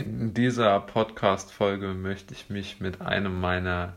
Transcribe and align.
In 0.00 0.32
dieser 0.32 0.80
Podcast-Folge 0.80 1.88
möchte 1.88 2.32
ich 2.32 2.48
mich 2.48 2.80
mit 2.80 3.02
einem 3.02 3.38
meiner 3.38 3.96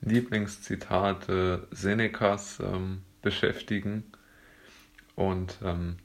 Lieblingszitate 0.00 1.68
Senecas 1.70 2.58
ähm, 2.60 3.02
beschäftigen. 3.20 4.04
Und 5.14 5.58
ähm, 5.62 5.98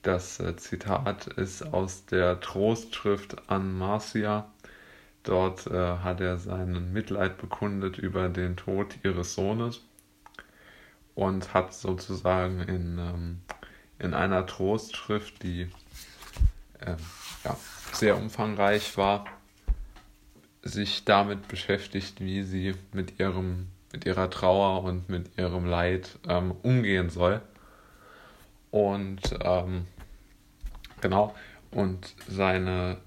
das 0.00 0.40
äh, 0.40 0.56
Zitat 0.56 1.26
ist 1.26 1.62
aus 1.74 2.06
der 2.06 2.40
Trostschrift 2.40 3.50
an 3.50 3.76
Marcia. 3.76 4.50
Dort 5.22 5.66
äh, 5.66 5.98
hat 5.98 6.22
er 6.22 6.38
seinen 6.38 6.94
Mitleid 6.94 7.36
bekundet 7.36 7.98
über 7.98 8.30
den 8.30 8.56
Tod 8.56 8.96
ihres 9.04 9.34
Sohnes 9.34 9.82
und 11.14 11.52
hat 11.52 11.74
sozusagen 11.74 12.60
in, 12.60 12.98
ähm, 12.98 13.42
in 13.98 14.14
einer 14.14 14.46
Trostschrift, 14.46 15.42
die 15.42 15.68
äh, 16.80 16.96
ja, 17.44 17.54
sehr 17.94 18.16
umfangreich 18.16 18.96
war, 18.96 19.26
sich 20.62 21.04
damit 21.04 21.48
beschäftigt, 21.48 22.20
wie 22.20 22.42
sie 22.42 22.74
mit 22.92 23.18
ihrem 23.18 23.68
mit 23.92 24.06
ihrer 24.06 24.30
Trauer 24.30 24.84
und 24.84 25.08
mit 25.08 25.38
ihrem 25.38 25.66
Leid 25.66 26.18
ähm, 26.28 26.52
umgehen 26.62 27.10
soll. 27.10 27.40
Und 28.70 29.20
ähm, 29.42 29.84
genau, 31.00 31.34
und 31.70 32.14
seine 32.26 32.98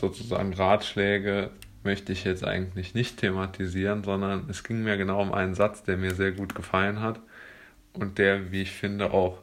sozusagen 0.00 0.54
Ratschläge 0.54 1.50
möchte 1.82 2.12
ich 2.12 2.24
jetzt 2.24 2.44
eigentlich 2.44 2.94
nicht 2.94 3.18
thematisieren, 3.18 4.02
sondern 4.02 4.48
es 4.48 4.64
ging 4.64 4.82
mir 4.82 4.96
genau 4.96 5.20
um 5.20 5.34
einen 5.34 5.54
Satz, 5.54 5.82
der 5.82 5.98
mir 5.98 6.14
sehr 6.14 6.32
gut 6.32 6.54
gefallen 6.54 7.00
hat 7.00 7.20
und 7.92 8.16
der, 8.16 8.50
wie 8.50 8.62
ich 8.62 8.72
finde, 8.72 9.12
auch 9.12 9.38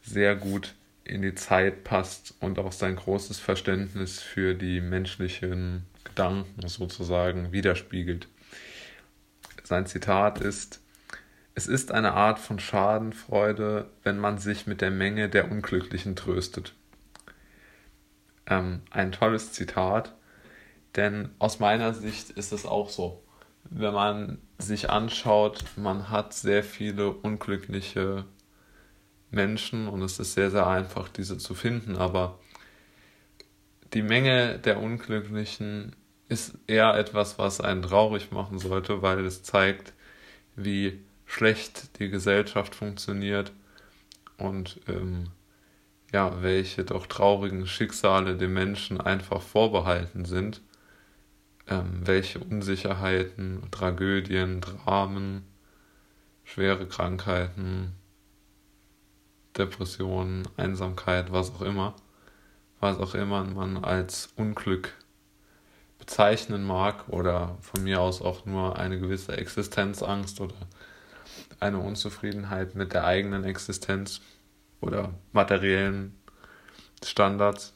sehr 0.00 0.34
gut 0.34 0.74
in 1.08 1.22
die 1.22 1.34
Zeit 1.34 1.84
passt 1.84 2.34
und 2.40 2.58
auch 2.58 2.72
sein 2.72 2.96
großes 2.96 3.38
Verständnis 3.38 4.20
für 4.20 4.54
die 4.54 4.80
menschlichen 4.80 5.86
Gedanken 6.04 6.68
sozusagen 6.68 7.52
widerspiegelt. 7.52 8.28
Sein 9.64 9.86
Zitat 9.86 10.40
ist, 10.40 10.80
es 11.54 11.66
ist 11.66 11.90
eine 11.92 12.12
Art 12.12 12.38
von 12.38 12.58
Schadenfreude, 12.58 13.90
wenn 14.04 14.18
man 14.18 14.38
sich 14.38 14.66
mit 14.66 14.80
der 14.80 14.90
Menge 14.90 15.28
der 15.28 15.50
Unglücklichen 15.50 16.14
tröstet. 16.14 16.74
Ähm, 18.46 18.82
ein 18.90 19.12
tolles 19.12 19.52
Zitat, 19.52 20.14
denn 20.94 21.30
aus 21.38 21.58
meiner 21.58 21.94
Sicht 21.94 22.30
ist 22.30 22.52
es 22.52 22.64
auch 22.64 22.90
so. 22.90 23.22
Wenn 23.64 23.92
man 23.92 24.38
sich 24.58 24.88
anschaut, 24.88 25.64
man 25.76 26.10
hat 26.10 26.32
sehr 26.32 26.62
viele 26.62 27.10
unglückliche 27.10 28.24
Menschen 29.30 29.88
und 29.88 30.02
es 30.02 30.18
ist 30.18 30.34
sehr, 30.34 30.50
sehr 30.50 30.66
einfach, 30.66 31.08
diese 31.08 31.38
zu 31.38 31.54
finden. 31.54 31.96
Aber 31.96 32.38
die 33.94 34.02
Menge 34.02 34.58
der 34.58 34.80
Unglücklichen 34.80 35.96
ist 36.28 36.58
eher 36.66 36.94
etwas, 36.94 37.38
was 37.38 37.60
einen 37.60 37.82
traurig 37.82 38.30
machen 38.32 38.58
sollte, 38.58 39.02
weil 39.02 39.24
es 39.24 39.42
zeigt, 39.42 39.94
wie 40.56 41.00
schlecht 41.24 41.98
die 41.98 42.08
Gesellschaft 42.08 42.74
funktioniert 42.74 43.52
und 44.36 44.80
ähm, 44.88 45.28
ja, 46.12 46.42
welche 46.42 46.84
doch 46.84 47.06
traurigen 47.06 47.66
Schicksale 47.66 48.36
den 48.36 48.52
Menschen 48.52 49.00
einfach 49.00 49.42
vorbehalten 49.42 50.24
sind, 50.24 50.62
ähm, 51.66 52.00
welche 52.04 52.38
Unsicherheiten, 52.38 53.62
Tragödien, 53.70 54.60
Dramen, 54.60 55.44
schwere 56.44 56.86
Krankheiten, 56.86 57.92
Depression, 59.58 60.48
Einsamkeit, 60.56 61.32
was 61.32 61.52
auch 61.54 61.62
immer, 61.62 61.94
was 62.80 62.98
auch 62.98 63.14
immer 63.14 63.44
man 63.44 63.84
als 63.84 64.32
Unglück 64.36 64.94
bezeichnen 65.98 66.64
mag 66.64 67.08
oder 67.08 67.58
von 67.60 67.82
mir 67.82 68.00
aus 68.00 68.22
auch 68.22 68.46
nur 68.46 68.78
eine 68.78 68.98
gewisse 68.98 69.36
Existenzangst 69.36 70.40
oder 70.40 70.54
eine 71.60 71.78
Unzufriedenheit 71.78 72.74
mit 72.74 72.92
der 72.92 73.04
eigenen 73.04 73.44
Existenz 73.44 74.20
oder 74.80 75.12
materiellen 75.32 76.16
Standards. 77.04 77.74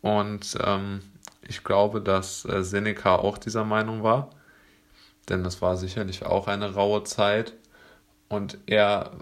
Und 0.00 0.56
ähm, 0.64 1.00
ich 1.42 1.64
glaube, 1.64 2.00
dass 2.00 2.44
äh, 2.44 2.62
Seneca 2.62 3.16
auch 3.16 3.38
dieser 3.38 3.64
Meinung 3.64 4.02
war, 4.02 4.30
denn 5.28 5.44
das 5.44 5.60
war 5.60 5.76
sicherlich 5.76 6.24
auch 6.24 6.46
eine 6.46 6.74
raue 6.74 7.04
Zeit. 7.04 7.54
Und 8.28 8.58
er 8.66 9.12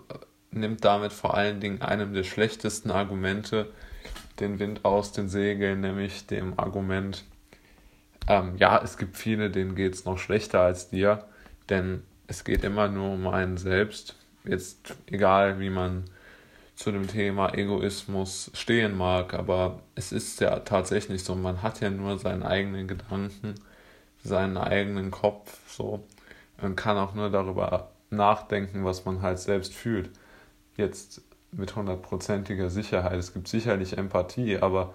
nimmt 0.57 0.85
damit 0.85 1.13
vor 1.13 1.37
allen 1.37 1.61
Dingen 1.61 1.83
einem 1.83 2.15
der 2.15 2.25
schlechtesten 2.25 2.91
Argumente 2.91 3.71
den 4.41 4.59
Wind 4.59 4.85
aus 4.85 5.13
den 5.13 5.29
Segeln, 5.29 5.81
nämlich 5.81 6.27
dem 6.27 6.59
Argument, 6.59 7.25
ähm, 8.29 8.57
ja, 8.59 8.81
es 8.83 8.99
gibt 8.99 9.17
viele, 9.17 9.51
denen 9.51 9.75
geht 9.75 9.95
es 9.95 10.05
noch 10.05 10.19
schlechter 10.19 10.61
als 10.61 10.91
dir, 10.91 11.25
denn 11.69 12.03
es 12.27 12.45
geht 12.45 12.65
immer 12.65 12.89
nur 12.89 13.13
um 13.13 13.27
einen 13.29 13.57
selbst. 13.57 14.17
Jetzt 14.45 14.95
egal, 15.07 15.61
wie 15.61 15.71
man 15.71 16.05
zu 16.75 16.93
dem 16.93 17.09
Thema 17.09 17.55
Egoismus 17.55 18.51
stehen 18.55 18.97
mag, 18.97 19.33
aber 19.33 19.81
es 19.95 20.13
ist 20.13 20.41
ja 20.41 20.61
tatsächlich 20.61 21.25
so, 21.25 21.35
man 21.35 21.63
hat 21.63 21.81
ja 21.81 21.89
nur 21.89 22.19
seinen 22.19 22.43
eigenen 22.43 22.87
Gedanken, 22.87 23.55
seinen 24.23 24.59
eigenen 24.59 25.11
Kopf 25.11 25.59
so 25.69 26.05
und 26.61 26.77
kann 26.77 26.99
auch 26.99 27.15
nur 27.15 27.31
darüber 27.31 27.91
nachdenken, 28.11 28.85
was 28.85 29.05
man 29.05 29.23
halt 29.23 29.39
selbst 29.39 29.73
fühlt 29.73 30.11
jetzt 30.77 31.23
mit 31.53 31.75
hundertprozentiger 31.77 32.71
Sicherheit. 32.71 33.19
Es 33.19 33.33
gibt 33.33 33.49
sicherlich 33.49 33.97
Empathie, 33.97 34.59
aber 34.59 34.93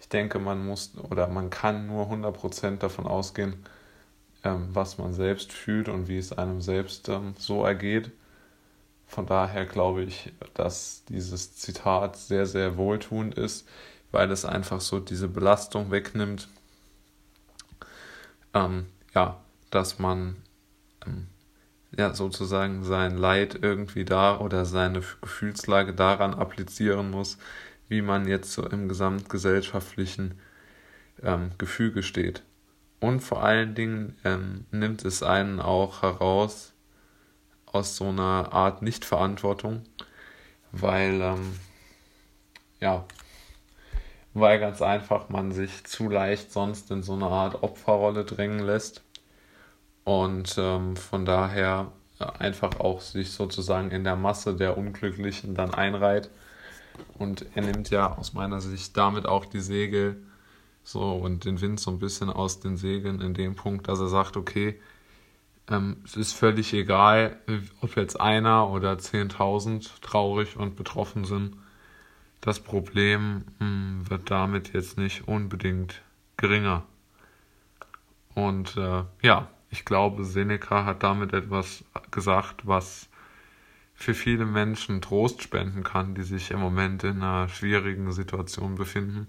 ich 0.00 0.08
denke, 0.08 0.38
man 0.38 0.66
muss 0.66 0.92
oder 1.10 1.28
man 1.28 1.50
kann 1.50 1.86
nur 1.86 2.06
100% 2.06 2.78
davon 2.78 3.06
ausgehen, 3.06 3.64
ähm, 4.44 4.68
was 4.72 4.98
man 4.98 5.14
selbst 5.14 5.52
fühlt 5.52 5.88
und 5.88 6.08
wie 6.08 6.18
es 6.18 6.32
einem 6.32 6.60
selbst 6.60 7.08
ähm, 7.08 7.34
so 7.38 7.64
ergeht. 7.64 8.10
Von 9.06 9.26
daher 9.26 9.64
glaube 9.66 10.02
ich, 10.02 10.32
dass 10.54 11.04
dieses 11.08 11.56
Zitat 11.56 12.16
sehr, 12.16 12.46
sehr 12.46 12.76
wohltuend 12.76 13.34
ist, 13.36 13.66
weil 14.10 14.30
es 14.30 14.44
einfach 14.44 14.80
so 14.80 15.00
diese 15.00 15.28
Belastung 15.28 15.90
wegnimmt. 15.90 16.48
Ähm, 18.54 18.86
ja, 19.14 19.40
dass 19.70 19.98
man 19.98 20.36
ähm, 21.06 21.28
ja, 21.96 22.14
sozusagen 22.14 22.84
sein 22.84 23.16
Leid 23.16 23.58
irgendwie 23.60 24.04
da 24.04 24.38
oder 24.38 24.64
seine 24.64 25.02
Gefühlslage 25.20 25.94
daran 25.94 26.34
applizieren 26.34 27.10
muss, 27.10 27.38
wie 27.88 28.02
man 28.02 28.26
jetzt 28.26 28.52
so 28.52 28.66
im 28.66 28.88
gesamtgesellschaftlichen 28.88 30.40
ähm, 31.22 31.50
Gefüge 31.58 32.02
steht. 32.02 32.42
Und 33.00 33.20
vor 33.20 33.44
allen 33.44 33.74
Dingen 33.74 34.16
ähm, 34.24 34.66
nimmt 34.70 35.04
es 35.04 35.22
einen 35.22 35.60
auch 35.60 36.02
heraus 36.02 36.72
aus 37.66 37.96
so 37.96 38.08
einer 38.08 38.52
Art 38.52 38.82
Nichtverantwortung, 38.82 39.82
weil, 40.72 41.20
ähm, 41.20 41.58
ja, 42.80 43.04
weil 44.32 44.58
ganz 44.58 44.82
einfach 44.82 45.28
man 45.28 45.52
sich 45.52 45.84
zu 45.84 46.08
leicht 46.08 46.50
sonst 46.52 46.90
in 46.90 47.02
so 47.02 47.12
eine 47.12 47.26
Art 47.26 47.62
Opferrolle 47.62 48.24
drängen 48.24 48.60
lässt 48.60 49.03
und 50.04 50.56
ähm, 50.58 50.96
von 50.96 51.24
daher 51.24 51.92
einfach 52.38 52.80
auch 52.80 53.00
sich 53.00 53.32
sozusagen 53.32 53.90
in 53.90 54.04
der 54.04 54.16
Masse 54.16 54.54
der 54.54 54.78
Unglücklichen 54.78 55.54
dann 55.54 55.74
einreiht. 55.74 56.30
Und 57.18 57.46
er 57.54 57.62
nimmt 57.62 57.90
ja 57.90 58.16
aus 58.16 58.34
meiner 58.34 58.60
Sicht 58.60 58.96
damit 58.96 59.26
auch 59.26 59.44
die 59.46 59.60
Segel 59.60 60.22
so 60.84 61.12
und 61.12 61.44
den 61.44 61.60
Wind 61.60 61.80
so 61.80 61.90
ein 61.90 61.98
bisschen 61.98 62.30
aus 62.30 62.60
den 62.60 62.76
Segeln 62.76 63.20
in 63.20 63.34
dem 63.34 63.56
Punkt, 63.56 63.88
dass 63.88 64.00
er 64.00 64.08
sagt, 64.08 64.36
okay, 64.36 64.80
ähm, 65.70 65.96
es 66.04 66.16
ist 66.16 66.34
völlig 66.34 66.72
egal, 66.74 67.38
ob 67.80 67.96
jetzt 67.96 68.20
einer 68.20 68.68
oder 68.68 68.92
10.000 68.92 70.00
traurig 70.02 70.56
und 70.56 70.76
betroffen 70.76 71.24
sind. 71.24 71.56
Das 72.40 72.60
Problem 72.60 73.44
mh, 73.58 73.66
hm, 73.66 74.10
wird 74.10 74.30
damit 74.30 74.74
jetzt 74.74 74.98
nicht 74.98 75.26
unbedingt 75.26 76.02
geringer. 76.36 76.84
Und 78.34 78.76
äh, 78.76 79.04
ja, 79.22 79.48
ich 79.74 79.84
glaube, 79.84 80.24
Seneca 80.24 80.84
hat 80.84 81.02
damit 81.02 81.32
etwas 81.32 81.84
gesagt, 82.12 82.64
was 82.64 83.08
für 83.92 84.14
viele 84.14 84.46
Menschen 84.46 85.02
Trost 85.02 85.42
spenden 85.42 85.82
kann, 85.82 86.14
die 86.14 86.22
sich 86.22 86.52
im 86.52 86.60
Moment 86.60 87.02
in 87.02 87.16
einer 87.16 87.48
schwierigen 87.48 88.12
Situation 88.12 88.76
befinden, 88.76 89.26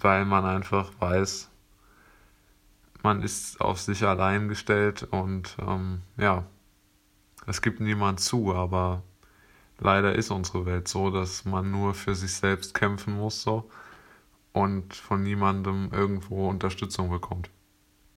weil 0.00 0.26
man 0.26 0.44
einfach 0.44 0.92
weiß, 0.98 1.48
man 3.02 3.22
ist 3.22 3.58
auf 3.62 3.80
sich 3.80 4.04
allein 4.04 4.48
gestellt 4.50 5.08
und 5.10 5.56
ähm, 5.66 6.02
ja, 6.18 6.44
es 7.46 7.62
gibt 7.62 7.80
niemand 7.80 8.20
zu, 8.20 8.54
aber 8.54 9.02
leider 9.78 10.14
ist 10.14 10.30
unsere 10.30 10.66
Welt 10.66 10.88
so, 10.88 11.10
dass 11.10 11.46
man 11.46 11.70
nur 11.70 11.94
für 11.94 12.14
sich 12.14 12.34
selbst 12.34 12.74
kämpfen 12.74 13.14
muss 13.16 13.42
so 13.42 13.70
und 14.52 14.94
von 14.94 15.22
niemandem 15.22 15.88
irgendwo 15.90 16.50
Unterstützung 16.50 17.08
bekommt. 17.08 17.48